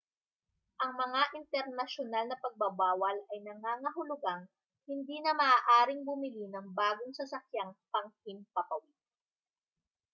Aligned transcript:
ang 0.83 0.91
mga 1.03 1.21
internasyunal 1.39 2.25
na 2.27 2.37
pagbabawal 2.43 3.17
ay 3.31 3.39
nangangahulugang 3.47 4.43
hindi 4.89 5.17
na 5.21 5.31
maaaring 5.41 6.01
bumili 6.09 6.45
ng 6.49 6.65
bagong 6.79 7.13
sasakyang 7.19 7.71
panghimpapawid 7.93 8.97